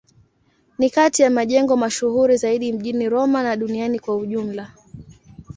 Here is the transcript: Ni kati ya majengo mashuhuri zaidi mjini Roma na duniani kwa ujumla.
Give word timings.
Ni 0.79 0.89
kati 0.89 1.21
ya 1.21 1.29
majengo 1.29 1.77
mashuhuri 1.77 2.37
zaidi 2.37 2.73
mjini 2.73 3.09
Roma 3.09 3.43
na 3.43 3.55
duniani 3.55 3.99
kwa 3.99 4.15
ujumla. 4.15 4.73